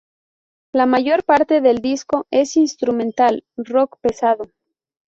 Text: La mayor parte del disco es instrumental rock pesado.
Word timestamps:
La 0.73 0.87
mayor 0.87 1.23
parte 1.23 1.61
del 1.61 1.77
disco 1.77 2.25
es 2.31 2.57
instrumental 2.57 3.45
rock 3.55 3.99
pesado. 4.01 4.45